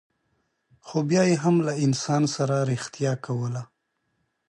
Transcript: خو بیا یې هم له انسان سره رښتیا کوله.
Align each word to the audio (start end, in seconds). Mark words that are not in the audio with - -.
خو 0.85 0.97
بیا 1.09 1.23
یې 1.29 1.35
هم 1.43 1.55
له 1.67 1.73
انسان 1.85 2.23
سره 2.35 2.55
رښتیا 2.71 3.13
کوله. 3.25 3.63